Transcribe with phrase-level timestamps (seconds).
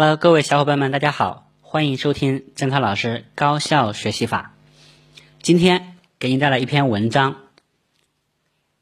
[0.00, 4.54] Hello，各位小伙伴们，大家好，欢迎收听曾涛老师高效学习法。
[5.42, 7.48] 今天给您带来一篇文章，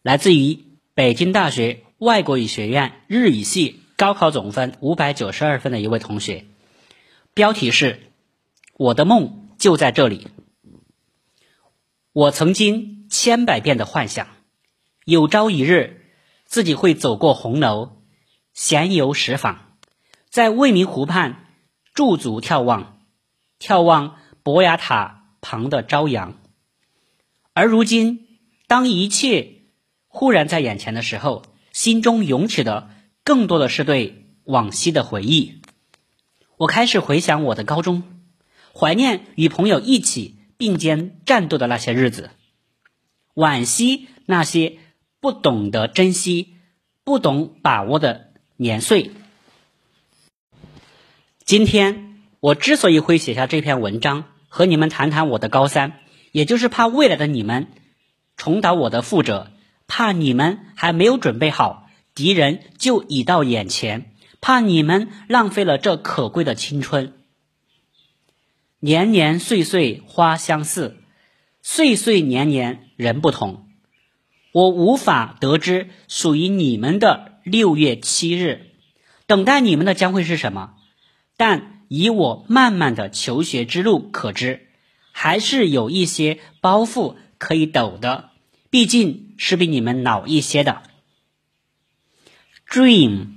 [0.02, 6.44] 来自于北京大学外国语学院日语系高考总分五百九十二分的一位同学，
[7.32, 8.10] 标题是
[8.76, 10.28] “我的梦就在这里”。
[12.12, 14.28] 我曾经千百遍的幻想，
[15.06, 16.12] 有朝一日
[16.44, 18.02] 自己会走过红楼，
[18.52, 19.65] 闲游石坊。
[20.30, 21.46] 在未名湖畔
[21.94, 23.00] 驻足眺望，
[23.58, 26.38] 眺望博雅塔旁的朝阳。
[27.52, 28.26] 而如今，
[28.66, 29.62] 当一切
[30.08, 32.90] 忽然在眼前的时候，心中涌起的
[33.24, 35.62] 更多的是对往昔的回忆。
[36.58, 38.02] 我开始回想我的高中，
[38.74, 42.30] 怀念与朋友一起并肩战斗的那些日子，
[43.34, 44.78] 惋惜那些
[45.20, 46.54] 不懂得珍惜、
[47.04, 49.12] 不懂把握的年岁。
[51.46, 56.00] 今天我之所以会写下这篇文章，和你们谈谈我的高三，
[56.32, 57.68] 也就是怕未来的你们
[58.36, 59.52] 重蹈我的覆辙，
[59.86, 67.12] 怕你们还没有准备好，敌人就已到眼前，怕你们浪费了这可贵的青春。
[68.80, 70.96] 年年岁岁花相似，
[71.62, 73.68] 岁岁年年人不同。
[74.50, 78.72] 我无法得知属于你们的六月七日，
[79.28, 80.72] 等待你们的将会是什么？
[81.36, 84.68] 但以我漫漫的求学之路可知，
[85.12, 88.30] 还是有一些包袱可以抖的，
[88.70, 90.82] 毕竟是比你们老一些的。
[92.68, 93.28] Dream，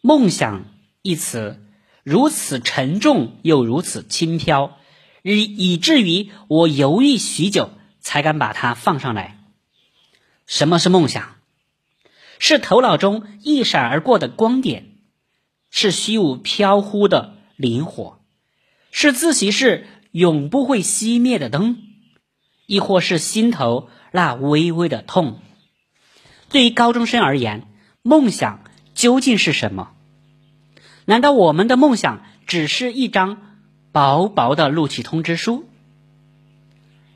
[0.00, 0.64] 梦想
[1.02, 1.62] 一词
[2.02, 4.78] 如此沉重又如此轻飘，
[5.22, 9.38] 以以至于我犹豫许久才敢把它放上来。
[10.46, 11.36] 什么是梦想？
[12.38, 14.91] 是头脑中一闪而过的光点。
[15.74, 18.20] 是虚无飘忽的灵火，
[18.90, 21.78] 是自习室永不会熄灭的灯，
[22.66, 25.38] 亦或是心头那微微的痛？
[26.50, 27.66] 对于高中生而言，
[28.02, 29.92] 梦想究竟是什么？
[31.06, 33.58] 难道我们的梦想只是一张
[33.92, 35.64] 薄薄的录取通知书？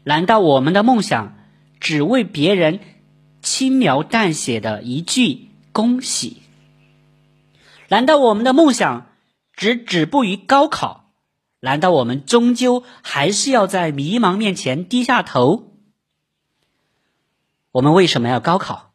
[0.02, 1.36] 难道我们的梦想
[1.78, 2.80] 只为别人
[3.42, 6.38] 轻描淡写的一句恭喜？
[7.88, 9.06] 难道我们的梦想
[9.52, 11.12] 只止步于高考？
[11.60, 15.72] 难道我们终究还是要在迷茫面前低下头？
[17.72, 18.92] 我们为什么要高考？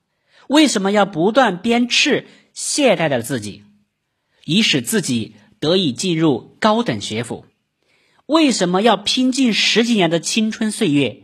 [0.47, 3.63] 为什么要不断鞭笞懈怠的自己，
[4.45, 7.45] 以使自己得以进入高等学府？
[8.25, 11.23] 为什么要拼尽十几年的青春岁月，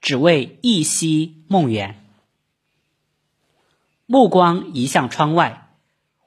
[0.00, 2.04] 只为一夕梦圆？
[4.06, 5.69] 目光移向窗外。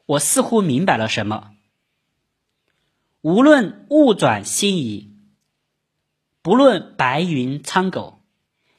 [0.05, 1.51] 我似乎明白了什么。
[3.21, 5.11] 无论物转星移，
[6.41, 8.21] 不论白云苍狗，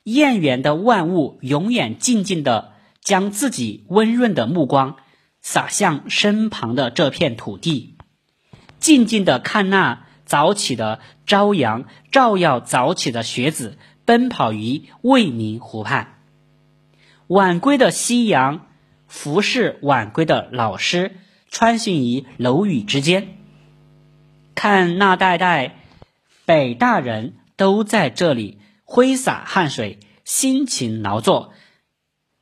[0.02, 4.96] 厌远的万物永远静静的将自己温润的目光
[5.40, 7.96] 洒向身旁的这片土地，
[8.78, 16.18] 静静的看那早起的朝阳照耀早起的学子奔跑于未名湖畔，
[17.28, 18.66] 晚归的夕阳。
[19.06, 21.16] 服侍晚归的老师
[21.50, 23.36] 穿行于楼宇之间，
[24.54, 25.76] 看那代代
[26.44, 31.52] 北大人都在这里挥洒汗水、辛勤劳作，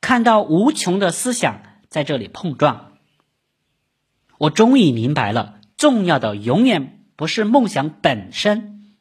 [0.00, 2.92] 看到无穷的思想在这里碰撞。
[4.38, 8.96] 我终于明白了，重要的永远不是梦想本身，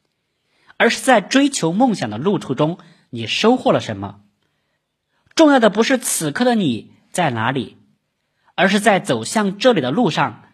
[0.76, 2.78] 而是在追求梦想的路途中
[3.10, 4.20] 你收获了什么。
[5.34, 6.92] 重要的不是此刻的你。
[7.12, 7.76] 在哪里？
[8.54, 10.50] 而是在走向这里的路上，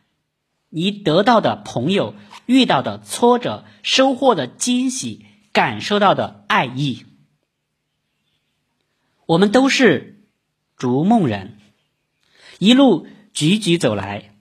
[0.69, 2.15] 你得到的朋友、
[2.47, 7.05] 遇到的挫折、收获的惊喜、感受到的爱意，
[9.27, 10.29] 我们都是
[10.77, 11.59] 逐梦人，
[12.61, 14.37] 一路踽踽走来，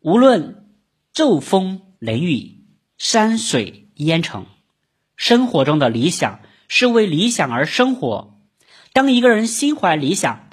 [0.00, 0.68] 无论
[1.14, 2.66] 骤风雷雨、
[2.98, 4.44] 山水烟尘，
[5.16, 8.38] 生活中的理想是为理想而生活。
[8.92, 10.49] 当一个人心怀理想，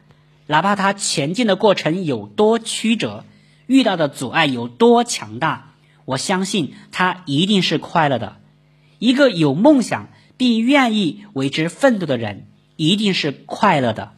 [0.47, 3.25] 哪怕他前进的过程有多曲折，
[3.67, 5.73] 遇到的阻碍有多强大，
[6.05, 8.38] 我相信他一定是快乐的。
[8.97, 12.47] 一个有梦想并愿意为之奋斗的人，
[12.77, 14.13] 一定是快乐的。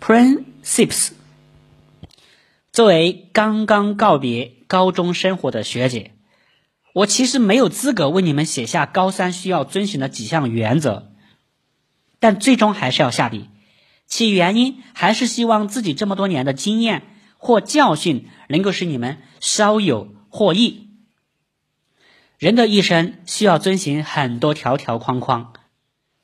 [0.00, 1.10] Principes，
[2.72, 6.12] 作为刚刚告别高中生活的学姐，
[6.94, 11.12] 我其实没有资格为你们写下高三需要遵循的几项原则，
[12.18, 13.48] 但最终还是要下笔。
[14.10, 17.04] 其原因还是希望自己这么多年的经验，
[17.38, 20.88] 或教训能够使你们稍有获益。
[22.36, 25.54] 人的一生需要遵循很多条条框框，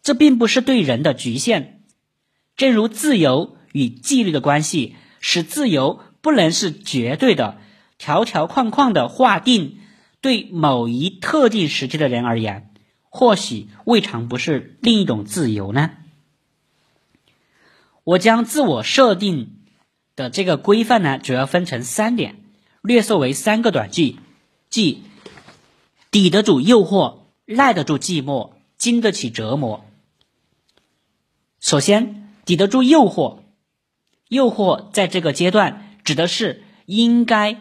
[0.03, 1.85] 这并不是对人的局限。
[2.57, 7.59] 正如自由与纪律的关系，使自由不能是绝对的、
[7.99, 9.79] 条条框框的划定。
[10.23, 12.71] 对某一特定时期的人而言，
[13.11, 15.91] 或许未尝不是另一种自由呢。
[18.07, 19.65] 我将自我设定
[20.15, 22.37] 的这个规范呢，主要分成三点，
[22.81, 24.17] 略缩为三个短句，
[24.71, 25.03] 即
[26.13, 29.85] 抵得住诱惑、耐得住寂寞、经得起折磨。
[31.61, 33.41] 首先，抵得住诱惑，
[34.29, 37.61] 诱惑在这个阶段指的是应该。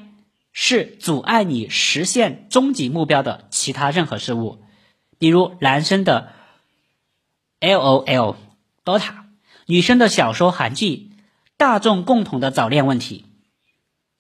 [0.58, 4.60] 是阻碍你实现终极目标的其他任何事物，
[5.20, 6.32] 比如男生的
[7.60, 8.38] L O L
[8.86, 9.25] Dota，
[9.68, 11.10] 女生的小说韩剧，
[11.58, 13.26] 大众共同的早恋问题。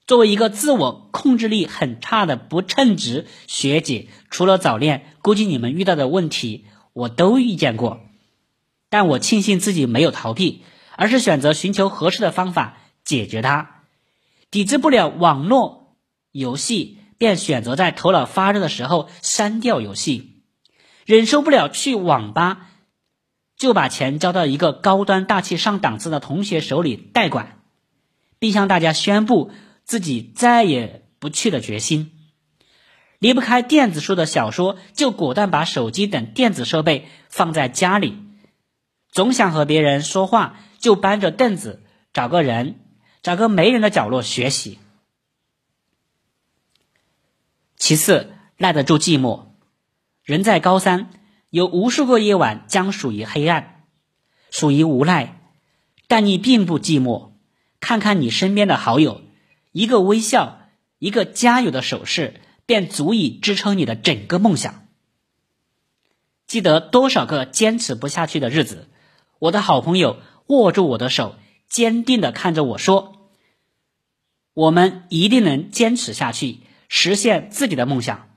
[0.07, 8.01] 作为一个自我控制力很差的不称职学姐，除了早恋，估计你们遇到的问题我都遇见过，
[8.89, 10.63] 但我庆幸自己没有逃避，
[10.95, 13.83] 而是选择寻求合适的方法解决它，
[14.50, 15.95] 抵制不了网络。
[16.31, 20.41] 游戏便选择在头脑发热的时候删掉游戏，
[21.06, 22.71] 忍受不了去网吧，
[23.57, 27.62] 就把钱交到一个高端大气上档次的同学手里代管，
[28.40, 29.52] 并向大家宣布
[29.84, 32.12] 自己再也不去的决心。
[33.19, 38.18] 离不开电子书的小说，就果断把手机等电子设备放在家里。
[39.10, 41.81] 总想和别人说话，就搬着凳子
[42.12, 42.81] 找个人，
[43.24, 44.78] 找个没人的角落学习。
[47.78, 49.46] 其次，耐得住寂寞。
[50.24, 51.10] 人在高三，
[51.56, 53.86] 有无数个夜晚将属于黑暗，
[54.52, 55.40] 属于无奈，
[56.06, 57.31] 但你并不寂寞。
[57.80, 59.22] 看看你身边的好友，
[59.72, 60.68] 一个微笑，
[61.00, 64.86] 一个加油的手势，便足以支撑你的整个梦想。
[66.46, 68.90] 记得多少个坚持不下去的日子，
[69.40, 70.18] 我的好朋友
[70.48, 71.38] 握住我的手，
[71.69, 73.30] 坚定的看着我说
[74.54, 76.60] ：“我们一定能坚持下去。”
[76.90, 78.28] 实现自己的梦想，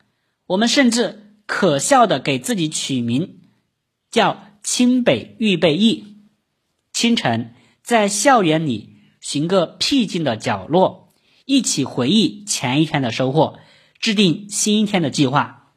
[0.46, 3.40] 我们甚至可笑的给自己取名
[4.10, 6.18] 叫“清北预备役”。
[6.92, 11.14] 清晨在校园里寻个僻静的角落，
[11.46, 13.58] 一起回忆前一天的收获，
[13.98, 15.72] 制定新一天的计划。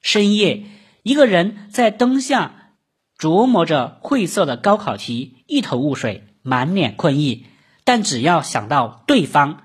[0.00, 0.64] 深夜，
[1.04, 2.72] 一个人在灯下
[3.16, 7.46] 琢磨着晦涩的高考题，一头雾水，满脸困意。
[7.84, 9.62] 但只要想到对方。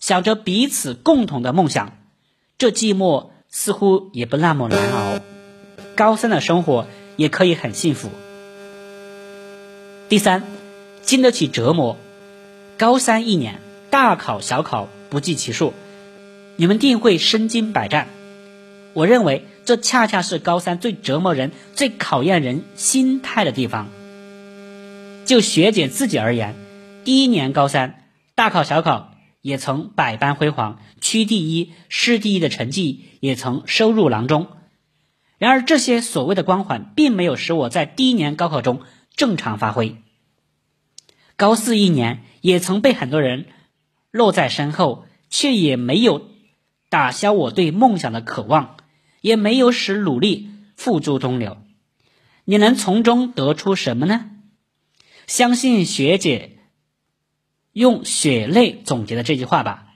[0.00, 1.96] 想着彼此共同的梦想，
[2.58, 5.20] 这寂寞似乎也不那么难熬。
[5.94, 8.10] 高三的生活也可以很幸福。
[10.08, 10.42] 第三，
[11.02, 11.96] 经得起折磨。
[12.78, 13.60] 高三一年，
[13.90, 15.74] 大考小考不计其数，
[16.56, 18.08] 你们定会身经百战。
[18.94, 23.88] 我认为这恰恰是高三最折磨人、最考验人心态的地方。
[25.24, 26.54] 就学姐自己而言，
[27.04, 28.02] 第一年高三，
[28.34, 29.11] 大考小考。
[29.42, 34.46] 也曾百般辉煌，区第一、市第一的成绩也曾收入囊中。
[35.36, 38.82] 然而，这些所谓的光环，并没有使我在第一年高考中
[39.16, 39.96] 正常发挥。
[41.36, 43.46] 高四一年，也曾被很多人
[44.12, 46.28] 落在身后，却也没有
[46.88, 48.76] 打消我对梦想的渴望，
[49.20, 51.58] 也没有使努力付诸东流。
[52.44, 54.30] 你能从中得出什么呢？
[55.26, 56.58] 相信学姐。
[57.72, 59.86] 用血泪总结的这句话吧：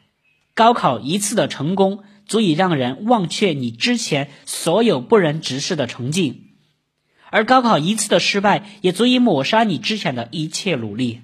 [0.55, 6.43] 高考一次的成功，足以让人忘却你之前所有不忍直视的成绩；
[7.31, 11.21] 而高考一次的失败，也足以抹杀你之前的一切努力。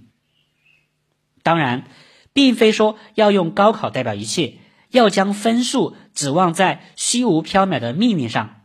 [1.43, 1.89] 当然，
[2.35, 4.59] 并非说要用高考代表一切，
[4.91, 8.61] 要将分数指望在虚无缥缈的命运上，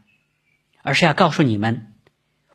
[0.84, 1.94] 而是要告诉你们，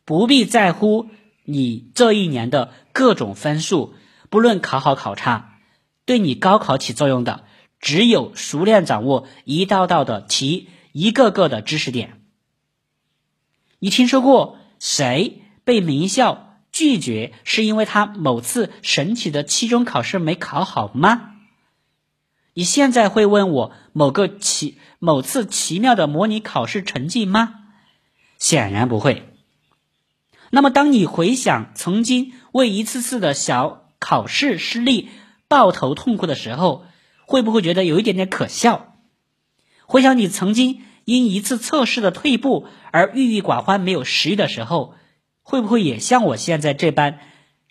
[0.05, 1.09] 不必在乎
[1.43, 3.95] 你这一年的各种分数。
[4.33, 5.59] 不论考好考差，
[6.05, 7.43] 对你高考起作用的，
[7.79, 12.19] 只有熟练掌握一道道的题，一个个的知识点。
[13.77, 21.35] 你听说过谁被名校拒绝，是因为他某次神奇的期中考试没考好吗？
[22.55, 27.53] 你现在会问我某个奇某次奇妙的模拟考试成绩吗？
[28.39, 29.31] 显然不会。
[30.49, 35.07] 那么，当你回想曾经为一次次的小考试失利、
[35.47, 36.83] 抱头痛哭的时候，
[37.25, 38.97] 会不会觉得有一点点可笑？
[39.85, 44.95] 回想你曾经因一次测试的退步而郁郁寡欢、没有食欲的时候，
[45.41, 47.19] 会不会也像我现在这般，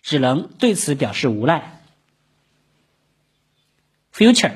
[0.01, 1.83] 只能对此表示无奈
[4.11, 4.53] ？future。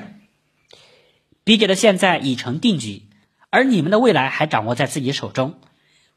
[1.44, 3.04] 笔者的现在已成定局，
[3.50, 5.60] 而你们的未来还掌握在自己手中。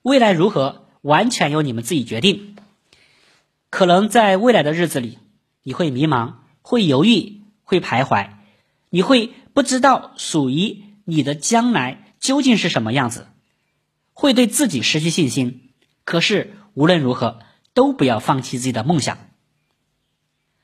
[0.01, 2.55] 未来如何，完全由你们自己决定。
[3.69, 5.19] 可能在未来的日子里，
[5.63, 8.31] 你会迷茫，会犹豫，会徘徊，
[8.89, 13.27] 你会不知道属于你的将来究竟是什么样子，
[14.13, 15.71] 会对自己失去信心。
[16.03, 17.39] 可是无论如何，
[17.73, 19.17] 都不要放弃自己的梦想。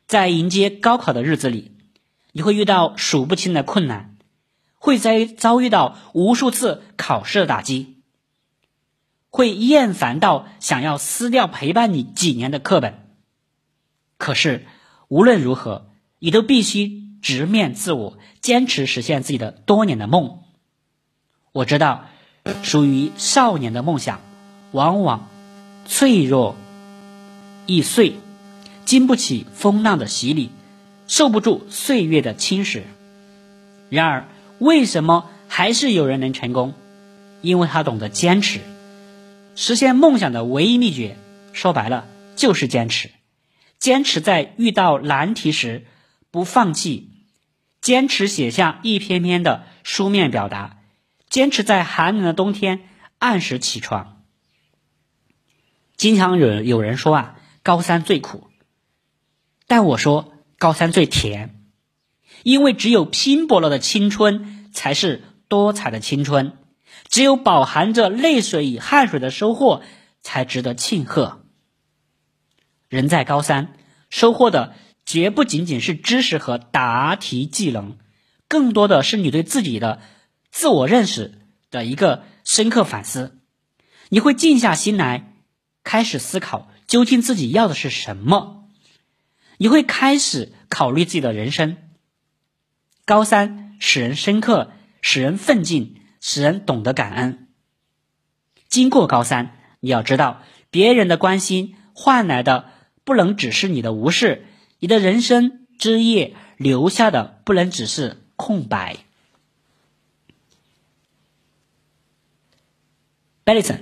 [0.07, 1.71] 在迎接高考的日子里，
[2.31, 4.15] 你会遇到数不清的困难。
[4.79, 8.03] 会在遭遇到无数次考试的打击，
[9.29, 13.17] 会厌烦到想要撕掉陪伴你几年的课本。
[14.17, 14.65] 可是
[15.07, 20.39] 无论如何，你都必须直面自我，坚持实现自己的多年的梦。
[21.51, 22.05] 我知道，
[22.63, 24.21] 属于少年的梦想，
[24.71, 25.29] 往往
[25.85, 26.55] 脆弱
[27.65, 28.15] 易碎，
[28.85, 30.51] 经不起风浪的洗礼，
[31.07, 32.81] 受不住岁月的侵蚀。
[33.89, 34.27] 然而。
[34.59, 36.73] 为什么还是有人能成功？
[37.43, 38.59] 因为他懂得坚持。
[39.55, 41.15] 实现梦想的唯一秘诀，
[41.53, 43.11] 说白了就是坚持。
[43.79, 45.85] 坚持在遇到难题时
[46.31, 47.11] 不放弃，
[47.81, 50.79] 坚持写下一篇篇的书面表达，
[51.29, 54.23] 坚持在寒冷的冬天按时起床。
[55.95, 58.47] 经常有有人说啊，高三最苦，
[59.67, 61.53] 但我说高三最甜。
[62.43, 66.57] 因为只有拼搏了的青春才是多彩的青春，
[67.09, 69.81] 只有饱含着泪水与汗水的收获
[70.21, 71.36] 才值得庆贺。
[72.89, 73.73] 人在高三，
[74.09, 74.73] 收获的
[75.05, 77.97] 绝不仅仅是知识和答题技能，
[78.47, 80.01] 更多的是你对自己的
[80.51, 81.39] 自我认识
[81.69, 83.39] 的一个深刻反思。
[84.09, 85.33] 你会静下心来，
[85.83, 88.69] 开始思考究竟自己要的是什么，
[89.57, 91.77] 你会开始考虑自己的人生。
[93.03, 97.49] 高三使人深刻，使人奋进，使人懂得感恩。
[98.69, 102.69] 经过高三，你要知道，别人的关心换来的
[103.07, 104.45] 不能只是你的无视，
[104.79, 108.97] 你的人生枝叶留下的不能只是空白。
[113.45, 113.81] b e l l i s o n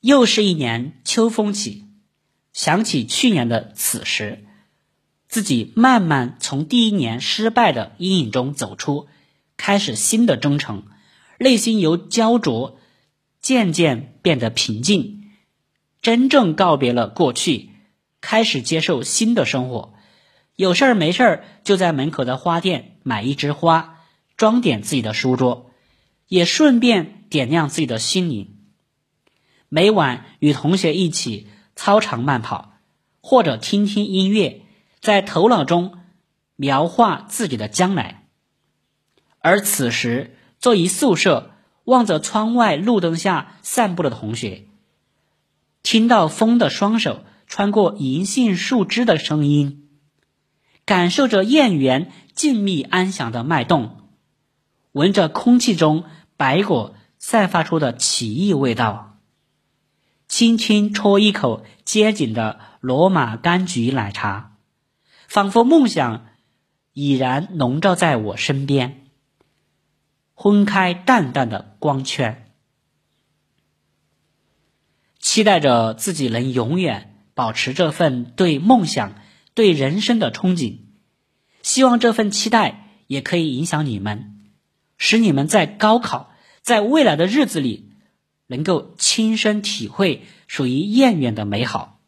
[0.00, 1.84] 又是一年秋风起，
[2.54, 4.46] 想起去年的此时。
[5.28, 9.06] 自己慢慢从第一年失败的阴影中走出，
[9.58, 10.86] 开始新的征程，
[11.38, 12.78] 内心由焦灼
[13.42, 15.30] 渐渐变得平静，
[16.00, 17.73] 真正告别了过去，
[18.24, 19.92] 开始接受新的生活。
[20.56, 23.98] 有事儿没事儿就在门口的花店买一枝花，
[24.38, 25.70] 装点自己的书桌，
[26.26, 28.56] 也顺便点亮自己的心灵。
[29.68, 32.72] 每晚与同学一起操场慢跑，
[33.20, 34.62] 或者听听音乐。
[35.02, 35.98] 在头脑中
[36.56, 38.26] 描画自己的将来，
[39.38, 41.50] 而此时坐于宿舍，
[41.84, 44.64] 望着窗外路灯下散步的同学，
[45.82, 47.22] 听到风的双手
[47.54, 49.88] 穿过银杏树枝的声音，
[50.84, 54.08] 感受着燕园静谧安详的脉动，
[54.90, 56.02] 闻着空气中
[56.36, 59.20] 白果散发出的奇异味道，
[60.26, 64.56] 轻轻啜一口街景的罗马柑橘奶茶。
[65.28, 66.26] 仿佛梦想
[66.92, 69.06] 已然笼罩在我身边，
[70.32, 72.52] 昏开淡淡的光圈，
[75.20, 79.14] 期待着自己能永远保持这份对梦想、
[79.54, 80.78] 对人生的憧憬。
[81.62, 84.36] 希望这份期待也可以影响你们，
[84.96, 86.30] 使你们在高考、
[86.62, 87.90] 在未来的日子里，
[88.46, 92.00] 能够亲身体会属于燕远的美好。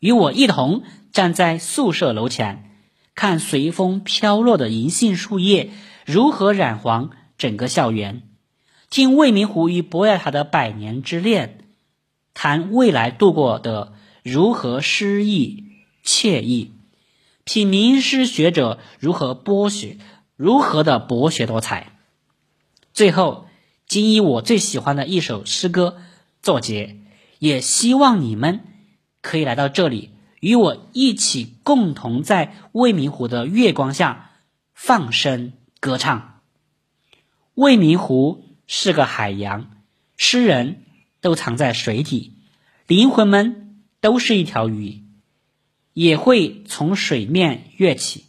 [0.00, 0.82] 与我一同。
[1.10, 2.70] 站在宿舍楼前，
[3.14, 5.70] 看随风飘落的银杏树叶
[6.04, 8.20] 如何染黄整个校园；
[8.90, 11.64] 听未名湖与博雅塔的百年之恋，
[12.34, 15.64] 谈未来度过的如何诗意
[16.04, 16.72] 惬意；
[17.44, 19.98] 品名师学者如何博学，
[20.36, 21.92] 如何的博学多才。
[22.92, 23.48] 最后，
[23.86, 25.98] 仅以我最喜欢的一首诗歌
[26.42, 26.96] 作结，
[27.38, 28.60] 也希望你们
[29.22, 30.10] 可以来到这里。
[30.40, 34.30] 与我一起，共同在未名湖的月光下
[34.72, 36.40] 放声歌唱。
[37.54, 39.68] 未名湖是个海洋，
[40.16, 40.84] 诗人
[41.20, 42.34] 都藏在水底，
[42.86, 43.67] 灵魂们
[44.00, 45.04] 都是一条鱼，
[45.92, 48.26] 也会从水面跃起。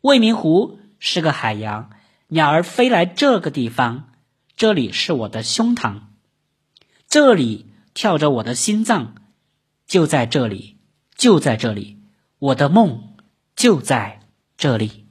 [0.00, 1.90] 未名湖是个海洋，
[2.28, 4.12] 鸟儿飞来这个地方，
[4.56, 6.02] 这里是我的胸膛，
[7.08, 9.14] 这里跳着我的心脏，
[9.86, 10.76] 就在这里。
[11.16, 11.98] 就在这里，
[12.38, 13.16] 我的梦
[13.56, 14.20] 就在
[14.56, 15.07] 这里。